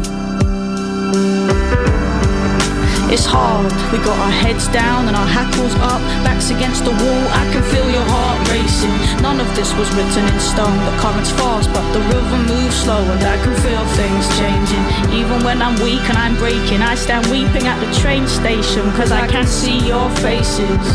It's 3.10 3.26
hard, 3.26 3.66
we 3.90 3.98
got 4.06 4.14
our 4.22 4.30
heads 4.30 4.68
down 4.68 5.08
and 5.08 5.16
our 5.16 5.26
hackles 5.26 5.74
up, 5.82 5.98
backs 6.22 6.54
against 6.54 6.84
the 6.84 6.94
wall. 6.94 7.24
I 7.34 7.42
can 7.50 7.62
feel 7.66 7.90
your 7.90 8.06
heart 8.06 8.38
racing. 8.46 8.94
None 9.20 9.40
of 9.42 9.50
this 9.58 9.74
was 9.74 9.90
written 9.98 10.30
in 10.30 10.38
stone. 10.38 10.78
The 10.86 10.94
current's 11.02 11.34
fast, 11.34 11.66
but 11.74 11.82
the 11.90 11.98
river 12.06 12.38
moves 12.46 12.76
slow, 12.86 13.02
and 13.02 13.18
I 13.18 13.34
can 13.42 13.50
feel 13.66 13.82
things 13.98 14.24
changing. 14.38 14.84
Even 15.10 15.42
when 15.42 15.60
I'm 15.60 15.74
weak 15.82 16.06
and 16.06 16.18
I'm 16.22 16.36
breaking, 16.38 16.82
I 16.86 16.94
stand 16.94 17.26
weeping 17.34 17.66
at 17.66 17.82
the 17.82 17.90
train 17.98 18.28
station, 18.28 18.86
cause 18.94 19.10
I 19.10 19.26
can 19.26 19.44
see 19.44 19.82
your 19.82 20.08
faces. 20.22 20.86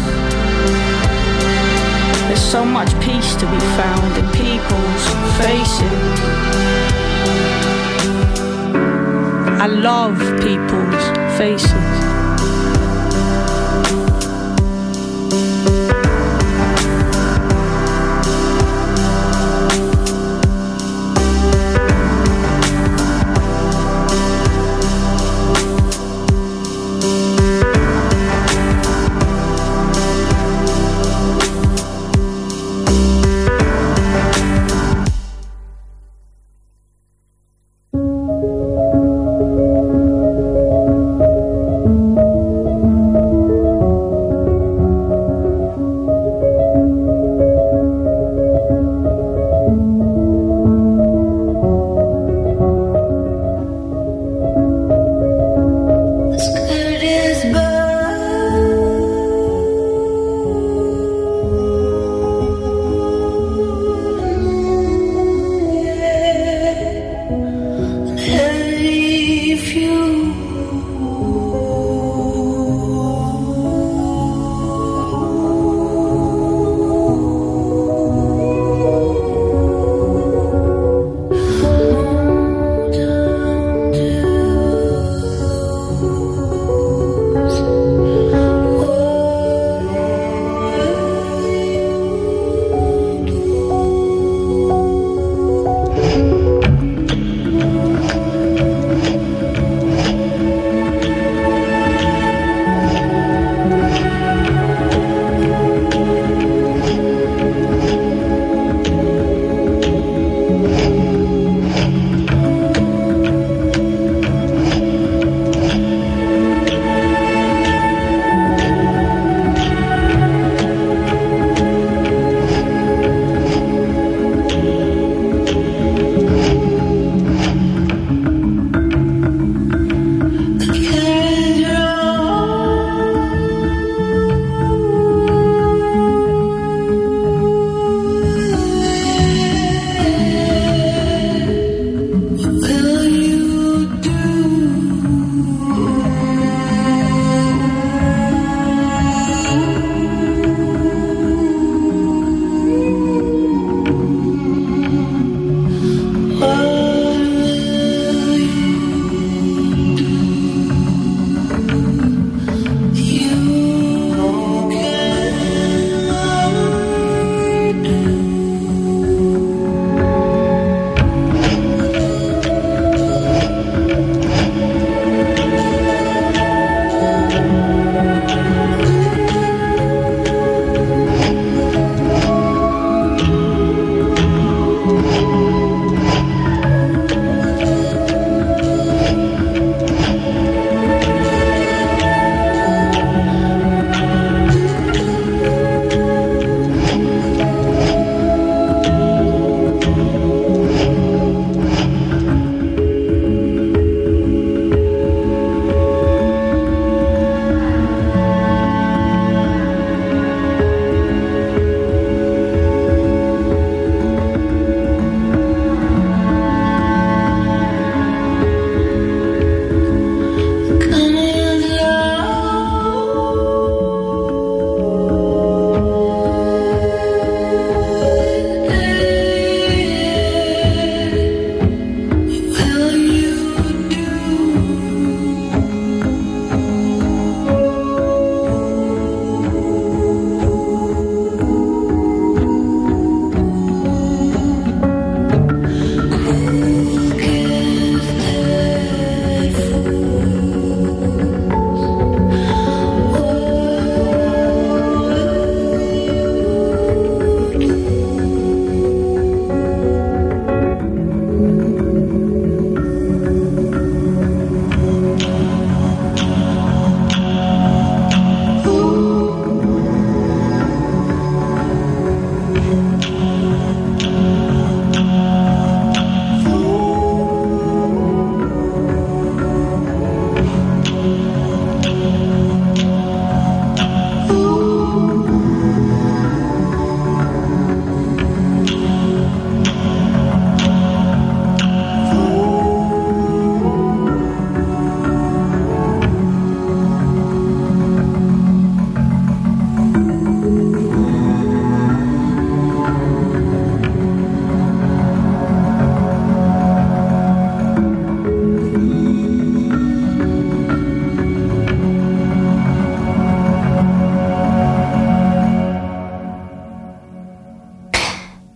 There's 2.32 2.40
so 2.40 2.64
much 2.64 2.96
peace 3.04 3.36
to 3.36 3.46
be 3.46 3.60
found 3.76 4.08
in 4.16 4.28
people's 4.32 5.06
faces. 5.36 6.00
I 9.60 9.68
love 9.68 10.16
people's 10.40 11.06
faces. 11.38 11.95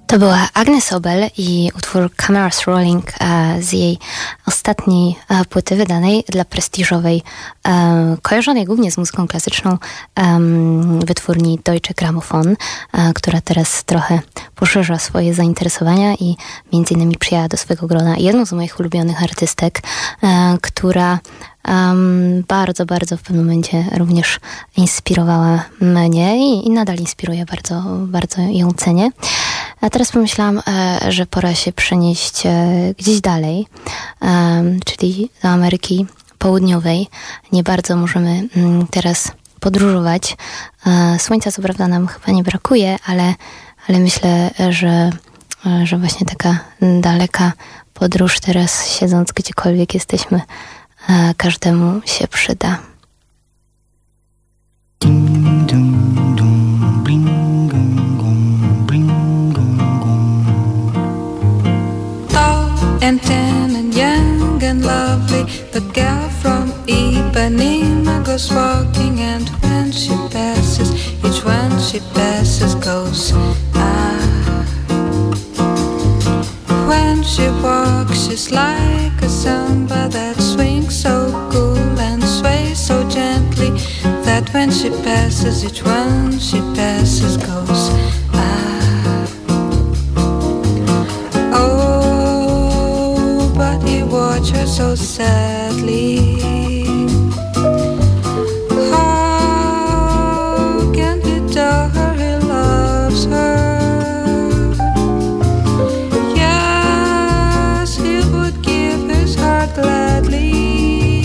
To 0.09 0.19
była 0.19 0.47
Agnes 0.53 0.93
Obel 0.93 1.29
i 1.37 1.71
utwór 1.77 2.11
Cameras 2.15 2.63
Rolling 2.67 3.11
e, 3.19 3.57
z 3.61 3.73
jej 3.73 3.97
ostatniej 4.45 5.15
e, 5.29 5.45
płyty 5.45 5.75
wydanej 5.75 6.23
dla 6.29 6.45
prestiżowej, 6.45 7.21
e, 7.67 8.17
kojarzonej 8.21 8.65
głównie 8.65 8.91
z 8.91 8.97
muzyką 8.97 9.27
klasyczną 9.27 9.77
wytwórni 11.05 11.59
Deutsche 11.65 11.93
Grammophon, 11.93 12.55
która 13.15 13.41
teraz 13.41 13.83
trochę 13.83 14.19
poszerza 14.55 14.99
swoje 14.99 15.33
zainteresowania 15.33 16.15
i 16.15 16.35
między 16.73 16.93
innymi 16.93 17.17
przyjęła 17.17 17.47
do 17.47 17.57
swojego 17.57 17.87
grona 17.87 18.17
jedną 18.17 18.45
z 18.45 18.51
moich 18.51 18.79
ulubionych 18.79 19.23
artystek, 19.23 19.81
która 20.61 21.19
um, 21.67 22.43
bardzo, 22.47 22.85
bardzo 22.85 23.17
w 23.17 23.21
pewnym 23.21 23.45
momencie 23.45 23.85
również 23.97 24.39
inspirowała 24.77 25.65
mnie 25.81 26.37
i, 26.37 26.67
i 26.67 26.69
nadal 26.69 26.97
inspiruje, 26.97 27.45
bardzo, 27.45 27.83
bardzo 27.99 28.41
ją 28.41 28.71
cenię. 28.71 29.11
A 29.81 29.89
teraz 29.89 30.11
pomyślałam, 30.11 30.61
e, 30.67 31.11
że 31.11 31.25
pora 31.25 31.55
się 31.55 31.71
przenieść 31.71 32.45
e, 32.45 32.69
gdzieś 32.97 33.21
dalej, 33.21 33.67
czyli 34.85 35.29
do 35.43 35.49
Ameryki 35.49 36.05
Południowej. 36.37 37.07
Nie 37.51 37.63
bardzo 37.63 37.95
możemy 37.95 38.47
mm, 38.55 38.87
teraz 38.87 39.31
podróżować. 39.59 40.37
E, 40.85 41.19
słońca 41.19 41.51
co 41.51 41.61
prawda 41.61 41.87
nam 41.87 42.07
chyba 42.07 42.31
nie 42.31 42.43
brakuje, 42.43 42.97
ale, 43.05 43.33
ale 43.89 43.99
myślę, 43.99 44.51
że, 44.69 45.09
że 45.83 45.97
właśnie 45.97 46.25
taka 46.25 46.59
daleka 46.81 47.53
podróż 47.93 48.39
teraz, 48.39 48.87
siedząc 48.99 49.31
gdziekolwiek 49.31 49.93
jesteśmy 49.93 50.41
każdemu 51.37 52.01
się 52.05 52.27
przyda. 52.27 52.79
And 63.09 63.23
tan 63.23 63.75
and 63.75 63.91
young 63.95 64.61
and 64.61 64.85
lovely. 64.85 65.43
The 65.71 65.81
girl 65.97 66.29
from 66.41 66.65
Ipanema 66.85 68.23
goes 68.23 68.51
walking, 68.53 69.19
and 69.19 69.49
when 69.63 69.91
she 69.91 70.13
passes, 70.29 70.89
each 71.25 71.43
one 71.43 71.73
she 71.79 71.99
passes 72.13 72.75
goes 72.75 73.31
ah. 73.73 74.63
When 76.87 77.23
she 77.23 77.47
walks, 77.63 78.27
she's 78.27 78.51
like 78.51 79.19
a 79.23 79.29
samba 79.29 80.07
that 80.09 80.39
swings 80.39 80.95
so 80.95 81.15
cool 81.51 81.99
and 82.09 82.23
sways 82.23 82.77
so 82.77 82.97
gently 83.09 83.71
that 84.27 84.53
when 84.53 84.69
she 84.69 84.89
passes, 84.89 85.65
each 85.65 85.81
one 85.83 86.37
she 86.37 86.59
passes 86.77 87.37
goes 87.37 87.89
ah. 88.33 88.78
Watch 94.39 94.51
her 94.51 94.65
so 94.65 94.95
sadly. 94.95 96.37
How 98.91 100.91
can 100.93 101.19
he 101.21 101.53
tell 101.53 101.89
her 101.89 102.13
he 102.13 102.47
loves 102.47 103.25
her? 103.25 104.73
Yes, 106.35 107.97
he 107.97 108.19
would 108.31 108.61
give 108.61 109.09
his 109.09 109.35
heart 109.35 109.73
gladly. 109.75 111.23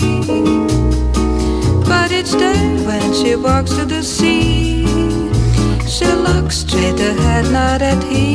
But 1.87 2.11
each 2.11 2.31
day 2.31 2.83
when 2.85 3.13
she 3.13 3.35
walks 3.37 3.71
to 3.75 3.85
the 3.85 4.03
sea, 4.03 4.85
she 5.87 6.05
looks 6.05 6.57
straight 6.57 6.99
ahead, 6.99 7.49
not 7.51 7.81
at 7.81 8.03
him. 8.03 8.25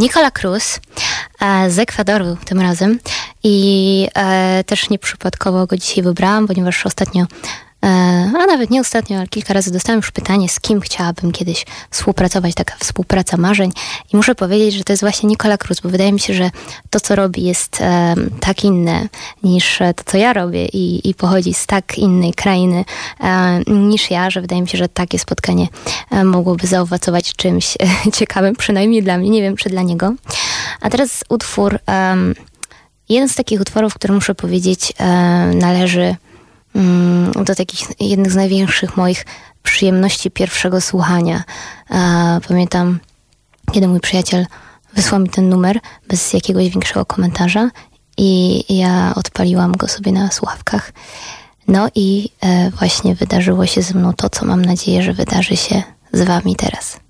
Nicola 0.00 0.30
Cruz 0.30 0.80
z 1.68 1.78
Ekwadoru 1.78 2.36
tym 2.44 2.60
razem. 2.60 2.98
I 3.42 4.08
e, 4.14 4.64
też 4.64 4.90
nieprzypadkowo 4.90 5.66
go 5.66 5.76
dzisiaj 5.76 6.04
wybrałam, 6.04 6.46
ponieważ 6.46 6.86
ostatnio 6.86 7.22
E, 7.22 7.69
a 7.82 8.46
nawet 8.46 8.70
nie 8.70 8.80
ostatnio, 8.80 9.18
ale 9.18 9.28
kilka 9.28 9.54
razy 9.54 9.72
dostałam 9.72 9.98
już 9.98 10.10
pytanie, 10.10 10.48
z 10.48 10.60
kim 10.60 10.80
chciałabym 10.80 11.32
kiedyś 11.32 11.66
współpracować, 11.90 12.54
taka 12.54 12.74
współpraca 12.78 13.36
marzeń. 13.36 13.72
I 14.12 14.16
muszę 14.16 14.34
powiedzieć, 14.34 14.74
że 14.74 14.84
to 14.84 14.92
jest 14.92 15.02
właśnie 15.02 15.28
Nikola 15.28 15.58
Cruz, 15.58 15.80
bo 15.80 15.88
wydaje 15.88 16.12
mi 16.12 16.20
się, 16.20 16.34
że 16.34 16.50
to, 16.90 17.00
co 17.00 17.16
robi, 17.16 17.44
jest 17.44 17.80
e, 17.80 18.14
tak 18.40 18.64
inne 18.64 19.08
niż 19.42 19.78
to, 19.96 20.02
co 20.06 20.18
ja 20.18 20.32
robię 20.32 20.66
i, 20.66 21.08
i 21.10 21.14
pochodzi 21.14 21.54
z 21.54 21.66
tak 21.66 21.98
innej 21.98 22.34
krainy 22.34 22.84
e, 23.20 23.60
niż 23.66 24.10
ja, 24.10 24.30
że 24.30 24.40
wydaje 24.40 24.62
mi 24.62 24.68
się, 24.68 24.78
że 24.78 24.88
takie 24.88 25.18
spotkanie 25.18 25.68
mogłoby 26.24 26.66
zaowocować 26.66 27.32
czymś 27.32 27.76
ciekawym, 28.18 28.56
przynajmniej 28.56 29.02
dla 29.02 29.18
mnie, 29.18 29.30
nie 29.30 29.42
wiem, 29.42 29.56
czy 29.56 29.70
dla 29.70 29.82
niego. 29.82 30.14
A 30.80 30.90
teraz 30.90 31.24
utwór, 31.28 31.78
jeden 33.08 33.28
z 33.28 33.34
takich 33.34 33.60
utworów, 33.60 33.94
który 33.94 34.14
muszę 34.14 34.34
powiedzieć, 34.34 34.92
należy 35.54 36.16
do 37.44 37.54
takich 37.54 37.80
jednych 38.00 38.32
z 38.32 38.36
największych 38.36 38.96
moich 38.96 39.26
przyjemności 39.62 40.30
pierwszego 40.30 40.80
słuchania. 40.80 41.42
Pamiętam, 42.48 42.98
kiedy 43.72 43.88
mój 43.88 44.00
przyjaciel 44.00 44.46
wysłał 44.94 45.20
mi 45.20 45.28
ten 45.28 45.48
numer 45.48 45.80
bez 46.08 46.32
jakiegoś 46.32 46.68
większego 46.68 47.06
komentarza 47.06 47.70
i 48.16 48.64
ja 48.78 49.12
odpaliłam 49.14 49.72
go 49.72 49.88
sobie 49.88 50.12
na 50.12 50.30
słuchawkach. 50.30 50.92
No 51.68 51.88
i 51.94 52.28
e, 52.40 52.70
właśnie 52.70 53.14
wydarzyło 53.14 53.66
się 53.66 53.82
ze 53.82 53.94
mną 53.94 54.12
to, 54.12 54.30
co 54.30 54.46
mam 54.46 54.64
nadzieję, 54.64 55.02
że 55.02 55.12
wydarzy 55.12 55.56
się 55.56 55.82
z 56.12 56.22
wami 56.22 56.56
teraz. 56.56 57.00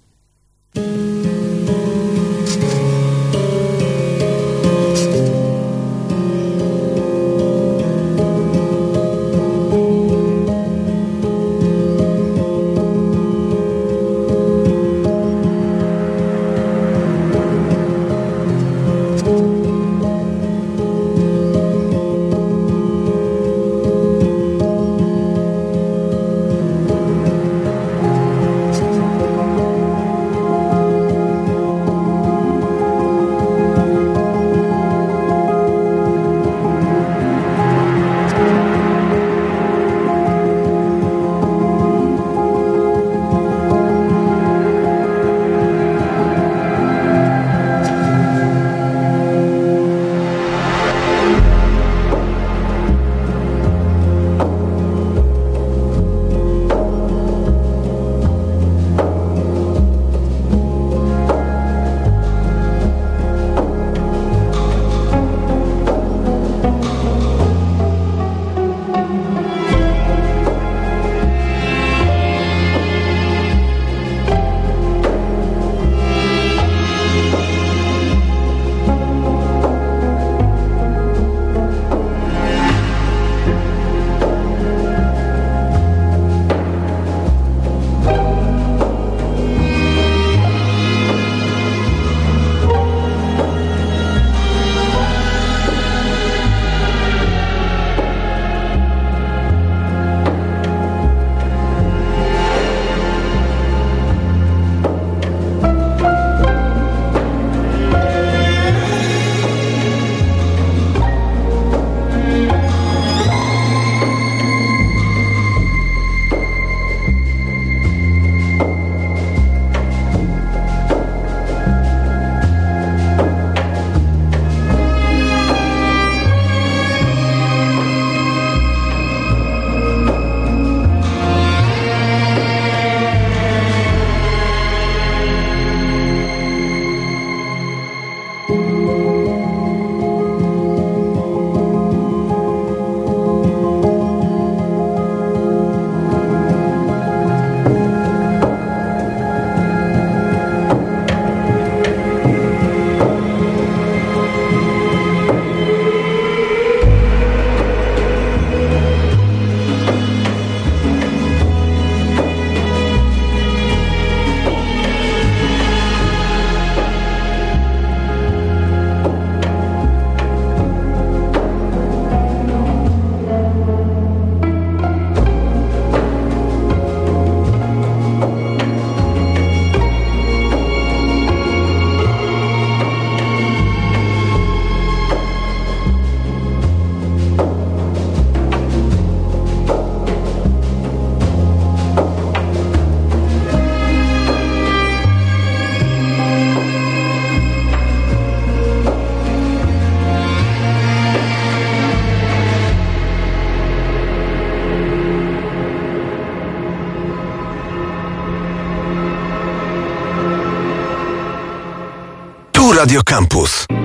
Radio 212.81 213.03
Campus. 213.03 213.80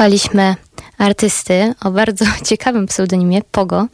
Słuchaliśmy 0.00 0.56
artysty 1.00 1.74
o 1.84 1.90
bardzo 1.90 2.24
ciekawym 2.48 2.86
pseudonimie 2.86 3.42
Pogo. 3.50 3.86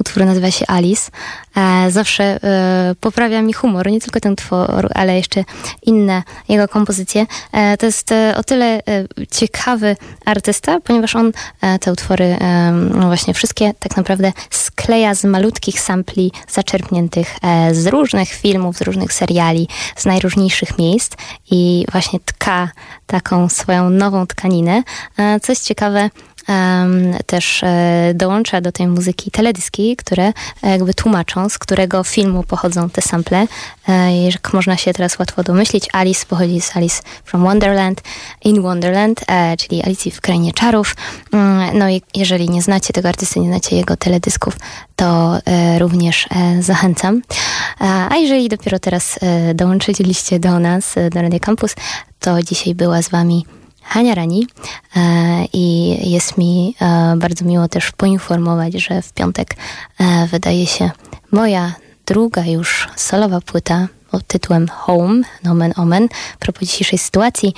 Utwór 0.00 0.24
nazywa 0.24 0.50
się 0.50 0.66
Alice. 0.66 1.10
E, 1.56 1.90
zawsze 1.90 2.24
e, 2.24 2.94
poprawia 3.00 3.42
mi 3.42 3.52
humor, 3.52 3.90
nie 3.90 4.00
tylko 4.00 4.20
ten 4.20 4.32
utwór, 4.32 4.88
ale 4.94 5.16
jeszcze 5.16 5.44
inne 5.82 6.22
jego 6.48 6.68
kompozycje. 6.68 7.26
E, 7.52 7.76
to 7.76 7.86
jest 7.86 8.14
o 8.36 8.42
tyle 8.42 8.82
ciekawy 9.30 9.96
artysta, 10.24 10.80
ponieważ 10.80 11.16
on 11.16 11.32
te 11.80 11.92
utwory, 11.92 12.36
no 12.94 13.06
właśnie 13.06 13.34
wszystkie 13.34 13.74
tak 13.78 13.96
naprawdę 13.96 14.32
skleja 14.50 15.14
z 15.14 15.24
malutkich 15.24 15.80
sampli 15.80 16.32
zaczerpniętych 16.48 17.36
z 17.72 17.86
różnych 17.86 18.28
filmów, 18.28 18.76
z 18.76 18.82
różnych 18.82 19.12
seriali, 19.12 19.68
z 19.96 20.04
najróżniejszych 20.04 20.78
miejsc 20.78 21.12
i 21.50 21.86
właśnie 21.92 22.20
tka 22.20 22.68
taką 23.06 23.48
swoją 23.48 23.90
nową 23.90 24.26
tkaninę. 24.26 24.82
Co 25.42 25.52
jest 25.52 25.64
ciekawe, 25.64 26.10
też 27.26 27.62
e, 27.62 28.12
dołącza 28.14 28.60
do 28.60 28.72
tej 28.72 28.86
muzyki 28.86 29.30
teledyski, 29.30 29.96
które 29.96 30.32
e, 30.62 30.70
jakby 30.70 30.94
tłumaczą, 30.94 31.48
z 31.48 31.58
którego 31.58 32.04
filmu 32.04 32.42
pochodzą 32.42 32.90
te 32.90 33.02
sample. 33.02 33.46
E, 33.88 34.24
jak 34.24 34.52
można 34.52 34.76
się 34.76 34.92
teraz 34.92 35.18
łatwo 35.18 35.42
domyślić, 35.42 35.88
Alice 35.92 36.26
pochodzi 36.26 36.60
z 36.60 36.76
Alice 36.76 37.02
from 37.24 37.42
Wonderland, 37.42 38.02
in 38.44 38.62
Wonderland, 38.62 39.20
czyli 39.58 39.82
Alicji 39.82 40.10
w 40.10 40.20
Krainie 40.20 40.52
Czarów. 40.52 40.96
Mm, 41.32 41.78
No 41.78 41.88
i 41.88 42.02
jeżeli 42.14 42.50
nie 42.50 42.62
znacie 42.62 42.92
tego 42.92 43.08
artysty, 43.08 43.40
nie 43.40 43.48
znacie 43.48 43.76
jego 43.76 43.96
teledysków, 43.96 44.56
to 44.96 45.38
również 45.78 46.28
zachęcam. 46.60 47.22
A 48.10 48.16
jeżeli 48.16 48.48
dopiero 48.48 48.78
teraz 48.78 49.18
dołączyliście 49.54 50.38
do 50.40 50.58
nas, 50.58 50.94
do 51.10 51.22
Radio 51.22 51.40
Campus, 51.40 51.74
to 52.20 52.42
dzisiaj 52.42 52.74
była 52.74 53.02
z 53.02 53.08
wami 53.08 53.46
Hania 53.88 54.14
Rani 54.14 54.46
e, 54.96 55.44
i 55.52 55.96
jest 56.10 56.38
mi 56.38 56.74
e, 56.80 57.14
bardzo 57.16 57.44
miło 57.44 57.68
też 57.68 57.92
poinformować, 57.92 58.72
że 58.74 59.02
w 59.02 59.12
piątek 59.12 59.56
e, 59.98 60.26
wydaje 60.26 60.66
się 60.66 60.90
moja 61.32 61.74
druga 62.06 62.46
już 62.46 62.88
solowa 62.96 63.40
płyta 63.40 63.88
pod 64.10 64.26
tytułem 64.26 64.68
Home, 64.68 65.22
nomen 65.44 65.72
omen, 65.76 66.08
a 66.34 66.38
propos 66.38 66.68
dzisiejszej 66.68 66.98
sytuacji. 66.98 67.54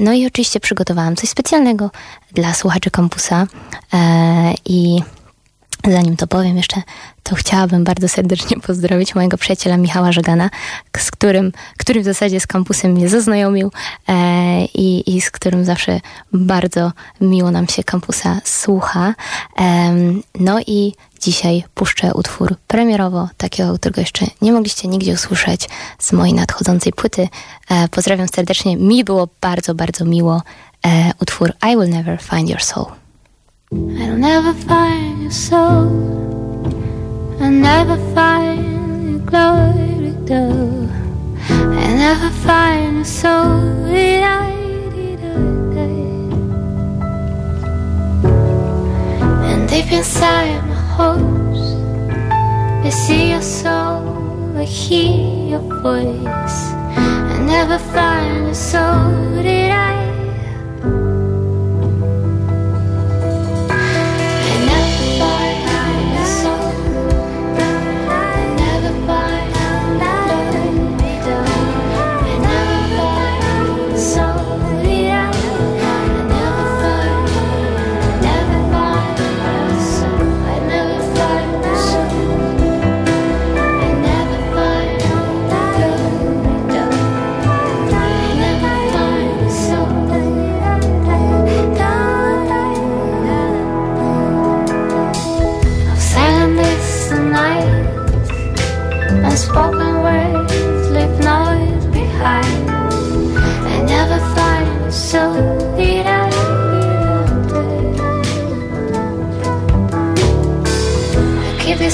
No 0.00 0.12
i 0.12 0.26
oczywiście 0.26 0.60
przygotowałam 0.60 1.16
coś 1.16 1.28
specjalnego 1.28 1.90
dla 2.32 2.54
słuchaczy 2.54 2.90
kampusa 2.90 3.46
i 4.64 5.00
Zanim 5.88 6.16
to 6.16 6.26
powiem 6.26 6.56
jeszcze, 6.56 6.82
to 7.22 7.34
chciałabym 7.34 7.84
bardzo 7.84 8.08
serdecznie 8.08 8.60
pozdrowić 8.60 9.14
mojego 9.14 9.38
przyjaciela 9.38 9.76
Michała 9.76 10.12
Żegana, 10.12 10.50
z 10.98 11.10
którym, 11.10 11.52
który 11.78 12.00
w 12.00 12.04
zasadzie 12.04 12.40
z 12.40 12.46
kampusem 12.46 12.92
mnie 12.92 13.08
zaznajomił 13.08 13.70
e, 14.08 14.64
i, 14.64 15.16
i 15.16 15.20
z 15.20 15.30
którym 15.30 15.64
zawsze 15.64 16.00
bardzo 16.32 16.92
miło 17.20 17.50
nam 17.50 17.68
się 17.68 17.84
kampusa 17.84 18.40
słucha. 18.44 19.14
Em, 19.56 20.22
no 20.40 20.60
i 20.66 20.92
dzisiaj 21.20 21.64
puszczę 21.74 22.14
utwór 22.14 22.56
premierowo, 22.66 23.28
takiego, 23.36 23.74
którego 23.74 24.00
jeszcze 24.00 24.26
nie 24.42 24.52
mogliście 24.52 24.88
nigdzie 24.88 25.12
usłyszeć 25.12 25.68
z 25.98 26.12
mojej 26.12 26.34
nadchodzącej 26.34 26.92
płyty. 26.92 27.28
E, 27.70 27.88
pozdrawiam 27.88 28.28
serdecznie. 28.28 28.76
Mi 28.76 29.04
było 29.04 29.28
bardzo, 29.40 29.74
bardzo 29.74 30.04
miło. 30.04 30.42
E, 30.86 31.12
utwór 31.20 31.52
I 31.72 31.76
Will 31.76 31.88
Never 31.88 32.22
Find 32.22 32.50
Your 32.50 32.62
Soul. 32.62 33.03
I'll 33.74 34.16
never 34.16 34.52
find 34.52 35.22
your 35.22 35.30
soul. 35.30 35.90
I'll 37.40 37.50
never 37.50 37.96
find 38.14 39.10
your 39.10 39.20
glory 39.30 40.14
though. 40.26 40.88
I'll 41.48 41.96
never 42.06 42.30
find 42.46 42.96
your 42.96 43.04
soul. 43.04 43.74
And 49.50 49.68
deep 49.68 49.90
inside 49.92 50.62
my 50.68 50.74
hopes, 50.96 51.64
I 52.86 52.90
see 52.90 53.30
your 53.30 53.42
soul. 53.42 54.56
I 54.56 54.64
hear 54.64 55.50
your 55.50 55.64
voice. 55.82 56.58
I 56.96 57.42
never 57.44 57.78
find 57.78 58.46
your 58.46 58.54
soul. 58.54 59.42
Did 59.42 59.72
I? 59.72 60.13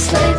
this. 0.09 0.30